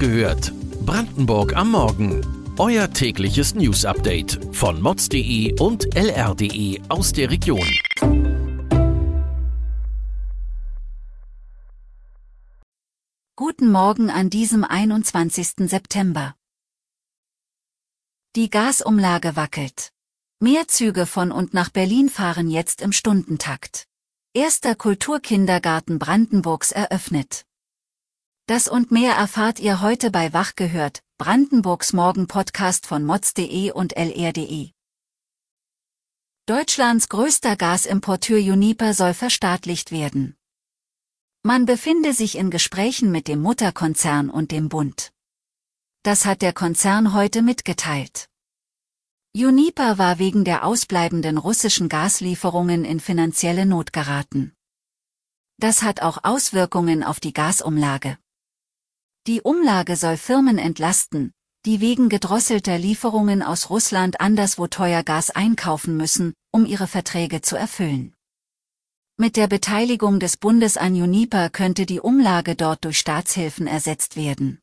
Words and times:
gehört. 0.00 0.52
Brandenburg 0.86 1.54
am 1.54 1.72
Morgen. 1.72 2.26
Euer 2.58 2.90
tägliches 2.90 3.54
News-Update 3.54 4.40
von 4.52 4.80
mods.de 4.80 5.60
und 5.60 5.94
lr.de 5.94 6.80
aus 6.88 7.12
der 7.12 7.30
Region. 7.30 7.68
Guten 13.36 13.70
Morgen 13.70 14.10
an 14.10 14.30
diesem 14.30 14.64
21. 14.64 15.68
September. 15.68 16.34
Die 18.36 18.48
Gasumlage 18.48 19.36
wackelt. 19.36 19.92
Mehr 20.40 20.66
Züge 20.66 21.04
von 21.04 21.30
und 21.30 21.52
nach 21.52 21.68
Berlin 21.68 22.08
fahren 22.08 22.48
jetzt 22.48 22.80
im 22.80 22.92
Stundentakt. 22.92 23.86
Erster 24.32 24.74
Kulturkindergarten 24.74 25.98
Brandenburgs 25.98 26.72
eröffnet. 26.72 27.44
Das 28.46 28.68
und 28.68 28.90
mehr 28.90 29.14
erfahrt 29.14 29.60
ihr 29.60 29.80
heute 29.80 30.10
bei 30.10 30.32
Wach 30.32 30.56
gehört, 30.56 31.02
Brandenburgs 31.18 31.92
Morgen-Podcast 31.92 32.86
von 32.86 33.04
mods.de 33.04 33.70
und 33.72 33.96
lr.de. 33.96 34.70
Deutschlands 36.46 37.08
größter 37.08 37.56
Gasimporteur 37.56 38.38
Uniper 38.38 38.92
soll 38.94 39.14
verstaatlicht 39.14 39.92
werden. 39.92 40.36
Man 41.42 41.64
befinde 41.64 42.12
sich 42.12 42.36
in 42.36 42.50
Gesprächen 42.50 43.12
mit 43.12 43.28
dem 43.28 43.40
Mutterkonzern 43.40 44.30
und 44.30 44.50
dem 44.50 44.68
Bund. 44.68 45.12
Das 46.02 46.24
hat 46.24 46.42
der 46.42 46.52
Konzern 46.52 47.14
heute 47.14 47.42
mitgeteilt. 47.42 48.28
Uniper 49.32 49.96
war 49.96 50.18
wegen 50.18 50.44
der 50.44 50.64
ausbleibenden 50.64 51.38
russischen 51.38 51.88
Gaslieferungen 51.88 52.84
in 52.84 52.98
finanzielle 52.98 53.64
Not 53.64 53.92
geraten. 53.92 54.52
Das 55.58 55.82
hat 55.82 56.02
auch 56.02 56.24
Auswirkungen 56.24 57.04
auf 57.04 57.20
die 57.20 57.32
Gasumlage. 57.32 58.18
Die 59.26 59.42
Umlage 59.42 59.96
soll 59.96 60.16
Firmen 60.16 60.56
entlasten, 60.56 61.32
die 61.66 61.80
wegen 61.80 62.08
gedrosselter 62.08 62.78
Lieferungen 62.78 63.42
aus 63.42 63.68
Russland 63.68 64.20
anderswo 64.20 64.66
teuer 64.66 65.02
Gas 65.02 65.30
einkaufen 65.30 65.96
müssen, 65.96 66.32
um 66.52 66.64
ihre 66.64 66.86
Verträge 66.86 67.42
zu 67.42 67.56
erfüllen. 67.56 68.14
Mit 69.18 69.36
der 69.36 69.46
Beteiligung 69.46 70.18
des 70.20 70.38
Bundes 70.38 70.78
an 70.78 70.94
Uniper 70.94 71.50
könnte 71.50 71.84
die 71.84 72.00
Umlage 72.00 72.56
dort 72.56 72.86
durch 72.86 72.98
Staatshilfen 72.98 73.66
ersetzt 73.66 74.16
werden. 74.16 74.58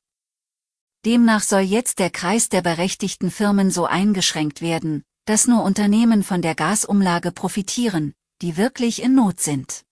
Demnach 1.05 1.43
soll 1.43 1.61
jetzt 1.61 1.99
der 1.99 2.09
Kreis 2.09 2.49
der 2.49 2.63
berechtigten 2.63 3.29
Firmen 3.29 3.69
so 3.69 3.85
eingeschränkt 3.85 4.61
werden, 4.61 5.03
dass 5.25 5.47
nur 5.47 5.61
Unternehmen 5.61 6.23
von 6.23 6.41
der 6.41 6.55
Gasumlage 6.55 7.31
profitieren, 7.31 8.13
die 8.41 8.57
wirklich 8.57 9.03
in 9.03 9.13
Not 9.13 9.39
sind. 9.39 9.83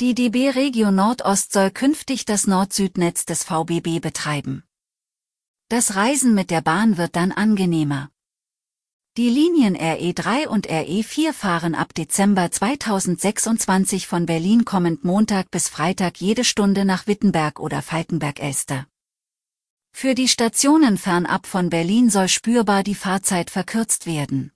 Die 0.00 0.14
DB 0.14 0.50
Regio 0.50 0.92
Nordost 0.92 1.52
soll 1.52 1.72
künftig 1.72 2.24
das 2.24 2.46
Nord-Süd-Netz 2.46 3.24
des 3.24 3.42
VBB 3.42 3.98
betreiben. 4.00 4.62
Das 5.68 5.96
Reisen 5.96 6.34
mit 6.34 6.52
der 6.52 6.60
Bahn 6.60 6.98
wird 6.98 7.16
dann 7.16 7.32
angenehmer. 7.32 8.08
Die 9.16 9.28
Linien 9.28 9.76
RE3 9.76 10.46
und 10.46 10.68
RE4 10.68 11.32
fahren 11.32 11.74
ab 11.74 11.94
Dezember 11.94 12.48
2026 12.48 14.06
von 14.06 14.24
Berlin 14.24 14.64
kommend 14.64 15.02
Montag 15.02 15.50
bis 15.50 15.68
Freitag 15.68 16.20
jede 16.20 16.44
Stunde 16.44 16.84
nach 16.84 17.08
Wittenberg 17.08 17.58
oder 17.58 17.82
Falkenberg-Elster. 17.82 18.86
Für 19.90 20.14
die 20.14 20.28
Stationen 20.28 20.96
fernab 20.96 21.44
von 21.44 21.70
Berlin 21.70 22.08
soll 22.08 22.28
spürbar 22.28 22.84
die 22.84 22.94
Fahrzeit 22.94 23.50
verkürzt 23.50 24.06
werden. 24.06 24.52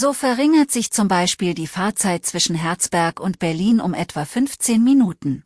So 0.00 0.14
verringert 0.14 0.70
sich 0.70 0.90
zum 0.90 1.08
Beispiel 1.08 1.52
die 1.52 1.66
Fahrzeit 1.66 2.24
zwischen 2.24 2.54
Herzberg 2.54 3.20
und 3.20 3.38
Berlin 3.38 3.82
um 3.82 3.92
etwa 3.92 4.24
15 4.24 4.82
Minuten. 4.82 5.44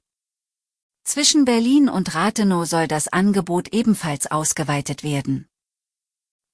Zwischen 1.03 1.45
Berlin 1.45 1.89
und 1.89 2.15
Rathenow 2.15 2.65
soll 2.65 2.87
das 2.87 3.09
Angebot 3.09 3.75
ebenfalls 3.75 4.31
ausgeweitet 4.31 5.03
werden. 5.03 5.49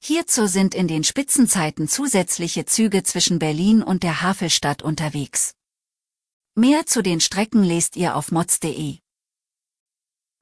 Hierzu 0.03 0.47
sind 0.47 0.75
in 0.75 0.89
den 0.89 1.05
Spitzenzeiten 1.05 1.89
zusätzliche 1.89 2.65
Züge 2.65 3.03
zwischen 3.03 3.39
Berlin 3.39 3.83
und 3.83 4.03
der 4.03 4.23
Havelstadt 4.23 4.81
unterwegs. 4.81 5.53
Mehr 6.55 6.87
zu 6.87 7.03
den 7.03 7.21
Strecken 7.21 7.63
lest 7.63 7.97
ihr 7.97 8.17
auf 8.17 8.33
mods.de. 8.33 8.97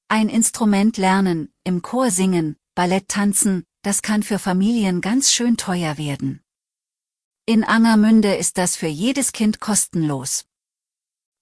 Ein 0.06 0.28
Instrument 0.28 0.96
lernen, 0.96 1.52
im 1.64 1.82
Chor 1.82 2.12
singen, 2.12 2.54
Ballett 2.76 3.08
tanzen, 3.08 3.64
das 3.82 4.02
kann 4.02 4.22
für 4.22 4.38
Familien 4.38 5.00
ganz 5.00 5.32
schön 5.32 5.56
teuer 5.56 5.98
werden. 5.98 6.40
In 7.48 7.64
Angermünde 7.64 8.34
ist 8.34 8.58
das 8.58 8.76
für 8.76 8.88
jedes 8.88 9.32
Kind 9.32 9.58
kostenlos. 9.58 10.44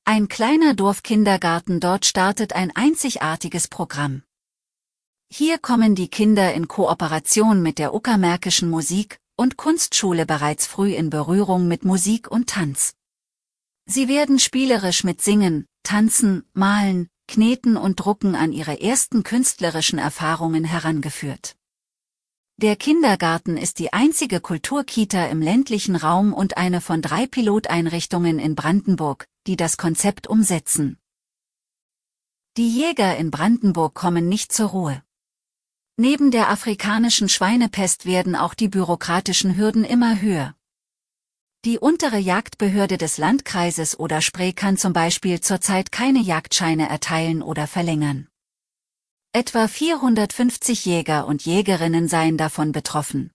Ein 0.04 0.28
kleiner 0.28 0.72
Dorfkindergarten 0.72 1.80
dort 1.80 2.06
startet 2.06 2.52
ein 2.52 2.70
einzigartiges 2.76 3.66
Programm. 3.66 4.22
Hier 5.28 5.58
kommen 5.58 5.96
die 5.96 6.06
Kinder 6.06 6.54
in 6.54 6.68
Kooperation 6.68 7.60
mit 7.60 7.80
der 7.80 7.92
Uckermärkischen 7.92 8.70
Musik- 8.70 9.18
und 9.36 9.56
Kunstschule 9.56 10.26
bereits 10.26 10.68
früh 10.68 10.94
in 10.94 11.10
Berührung 11.10 11.66
mit 11.66 11.84
Musik 11.84 12.30
und 12.30 12.50
Tanz. 12.50 12.94
Sie 13.84 14.06
werden 14.06 14.38
spielerisch 14.38 15.02
mit 15.02 15.20
Singen, 15.20 15.66
Tanzen, 15.82 16.44
Malen, 16.52 17.08
Kneten 17.26 17.76
und 17.76 17.96
Drucken 17.96 18.36
an 18.36 18.52
ihre 18.52 18.80
ersten 18.80 19.24
künstlerischen 19.24 19.98
Erfahrungen 19.98 20.62
herangeführt. 20.62 21.56
Der 22.58 22.74
Kindergarten 22.74 23.58
ist 23.58 23.78
die 23.80 23.92
einzige 23.92 24.40
Kulturkita 24.40 25.26
im 25.26 25.42
ländlichen 25.42 25.94
Raum 25.94 26.32
und 26.32 26.56
eine 26.56 26.80
von 26.80 27.02
drei 27.02 27.26
Piloteinrichtungen 27.26 28.38
in 28.38 28.54
Brandenburg, 28.54 29.28
die 29.46 29.56
das 29.56 29.76
Konzept 29.76 30.26
umsetzen. 30.26 30.98
Die 32.56 32.74
Jäger 32.74 33.14
in 33.18 33.30
Brandenburg 33.30 33.92
kommen 33.92 34.30
nicht 34.30 34.54
zur 34.54 34.70
Ruhe. 34.70 35.02
Neben 35.98 36.30
der 36.30 36.48
afrikanischen 36.48 37.28
Schweinepest 37.28 38.06
werden 38.06 38.34
auch 38.34 38.54
die 38.54 38.68
bürokratischen 38.68 39.58
Hürden 39.58 39.84
immer 39.84 40.22
höher. 40.22 40.54
Die 41.66 41.78
untere 41.78 42.16
Jagdbehörde 42.16 42.96
des 42.96 43.18
Landkreises 43.18 43.98
oder 43.98 44.22
Spree 44.22 44.54
kann 44.54 44.78
zum 44.78 44.94
Beispiel 44.94 45.40
zurzeit 45.40 45.92
keine 45.92 46.20
Jagdscheine 46.20 46.88
erteilen 46.88 47.42
oder 47.42 47.66
verlängern. 47.66 48.28
Etwa 49.38 49.68
450 49.68 50.86
Jäger 50.86 51.26
und 51.26 51.44
Jägerinnen 51.44 52.08
seien 52.08 52.38
davon 52.38 52.72
betroffen. 52.72 53.32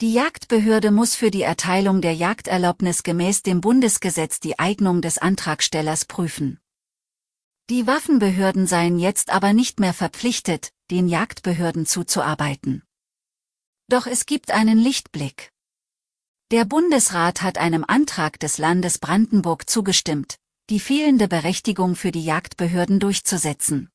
Die 0.00 0.12
Jagdbehörde 0.12 0.90
muss 0.90 1.14
für 1.14 1.30
die 1.30 1.42
Erteilung 1.42 2.00
der 2.00 2.14
Jagderlaubnis 2.14 3.04
gemäß 3.04 3.44
dem 3.44 3.60
Bundesgesetz 3.60 4.40
die 4.40 4.58
Eignung 4.58 5.00
des 5.00 5.18
Antragstellers 5.18 6.04
prüfen. 6.04 6.58
Die 7.70 7.86
Waffenbehörden 7.86 8.66
seien 8.66 8.98
jetzt 8.98 9.30
aber 9.30 9.52
nicht 9.52 9.78
mehr 9.78 9.94
verpflichtet, 9.94 10.72
den 10.90 11.06
Jagdbehörden 11.06 11.86
zuzuarbeiten. 11.86 12.82
Doch 13.86 14.08
es 14.08 14.26
gibt 14.26 14.50
einen 14.50 14.78
Lichtblick. 14.78 15.52
Der 16.50 16.64
Bundesrat 16.64 17.42
hat 17.42 17.56
einem 17.56 17.84
Antrag 17.86 18.40
des 18.40 18.58
Landes 18.58 18.98
Brandenburg 18.98 19.70
zugestimmt, 19.70 20.40
die 20.70 20.80
fehlende 20.80 21.28
Berechtigung 21.28 21.94
für 21.94 22.10
die 22.10 22.24
Jagdbehörden 22.24 22.98
durchzusetzen. 22.98 23.90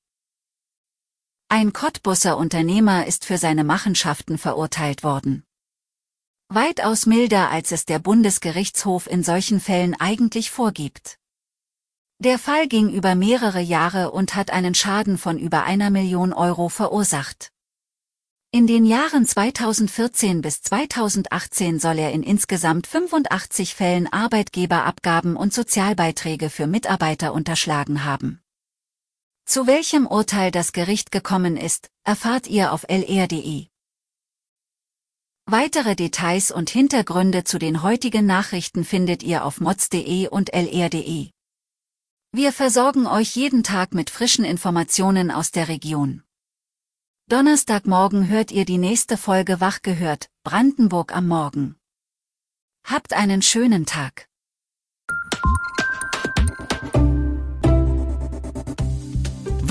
Ein 1.56 1.72
Cottbusser 1.72 2.36
Unternehmer 2.36 3.06
ist 3.06 3.26
für 3.26 3.38
seine 3.38 3.64
Machenschaften 3.64 4.40
verurteilt 4.40 5.04
worden. 5.04 5.44
Weitaus 6.50 7.06
milder 7.06 7.52
als 7.52 7.72
es 7.72 7.86
der 7.86 8.00
Bundesgerichtshof 8.00 9.06
in 9.06 9.22
solchen 9.22 9.60
Fällen 9.60 9.94
eigentlich 9.94 10.50
vorgibt. 10.50 11.20
Der 12.18 12.40
Fall 12.40 12.68
ging 12.68 12.90
über 12.90 13.14
mehrere 13.14 13.60
Jahre 13.60 14.10
und 14.10 14.34
hat 14.34 14.50
einen 14.50 14.74
Schaden 14.74 15.20
von 15.20 15.38
über 15.38 15.62
einer 15.62 15.92
Million 15.92 16.34
Euro 16.34 16.70
verursacht. 16.70 17.52
In 18.50 18.66
den 18.66 18.84
Jahren 18.84 19.28
2014 19.28 20.42
bis 20.42 20.64
2018 20.64 21.78
soll 21.78 22.00
er 22.00 22.14
in 22.14 22.24
insgesamt 22.24 22.88
85 22.88 23.76
Fällen 23.76 24.12
Arbeitgeberabgaben 24.12 25.36
und 25.36 25.54
Sozialbeiträge 25.54 26.50
für 26.50 26.66
Mitarbeiter 26.66 27.32
unterschlagen 27.32 28.06
haben. 28.06 28.43
Zu 29.46 29.68
welchem 29.68 30.08
Urteil 30.08 30.52
das 30.52 30.72
Gericht 30.72 31.12
gekommen 31.12 31.58
ist, 31.58 31.90
erfahrt 32.04 32.48
ihr 32.48 32.72
auf 32.72 32.86
lr.de. 32.88 33.68
Weitere 35.46 35.96
Details 35.96 36.52
und 36.52 36.70
Hintergründe 36.70 37.44
zu 37.44 37.60
den 37.60 37.84
heutigen 37.84 38.26
Nachrichten 38.26 38.86
findet 38.86 39.22
ihr 39.24 39.44
auf 39.44 39.60
mods.de 39.60 40.30
und 40.30 40.54
lr.de. 40.54 41.30
Wir 42.32 42.52
versorgen 42.54 43.06
euch 43.06 43.36
jeden 43.36 43.64
Tag 43.64 43.94
mit 43.94 44.10
frischen 44.10 44.46
Informationen 44.46 45.30
aus 45.30 45.52
der 45.52 45.68
Region. 45.68 46.24
Donnerstagmorgen 47.30 48.30
hört 48.30 48.52
ihr 48.52 48.66
die 48.66 48.78
nächste 48.78 49.18
Folge 49.18 49.60
Wach 49.60 49.82
gehört, 49.82 50.30
Brandenburg 50.44 51.16
am 51.16 51.28
Morgen. 51.28 51.76
Habt 52.86 53.14
einen 53.14 53.42
schönen 53.42 53.86
Tag. 53.86 54.28